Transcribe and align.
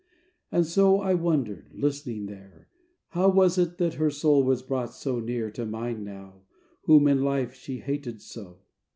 And 0.51 0.65
so 0.65 0.99
I 0.99 1.13
wondered, 1.13 1.69
listening 1.75 2.25
there: 2.25 2.69
How 3.09 3.29
was 3.29 3.59
it 3.59 3.77
that 3.77 3.93
her 3.93 4.09
soul 4.09 4.43
was 4.43 4.63
brought 4.63 4.95
So 4.95 5.19
near 5.19 5.51
to 5.51 5.63
mine 5.63 6.03
now, 6.03 6.41
whom 6.85 7.07
in 7.07 7.21
life 7.21 7.53
She 7.53 7.77
hated 7.81 8.19
so? 8.19 8.61